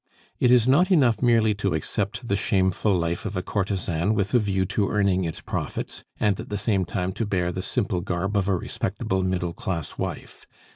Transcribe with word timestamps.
It 0.39 0.51
is 0.51 0.67
not 0.67 0.89
enough 0.89 1.21
merely 1.21 1.53
to 1.53 1.75
accept 1.75 2.27
the 2.27 2.35
shameful 2.35 2.97
life 2.97 3.23
of 3.23 3.37
a 3.37 3.43
courtesan 3.43 4.15
with 4.15 4.33
a 4.33 4.39
view 4.39 4.65
to 4.65 4.89
earning 4.89 5.25
its 5.25 5.41
profits, 5.41 6.03
and 6.19 6.39
at 6.39 6.49
the 6.49 6.57
same 6.57 6.85
time 6.85 7.11
to 7.13 7.23
bear 7.27 7.51
the 7.51 7.61
simple 7.61 8.01
garb 8.01 8.35
of 8.35 8.47
a 8.47 8.55
respectable 8.57 9.21
middle 9.21 9.53
class 9.53 9.99
wife. 9.99 10.47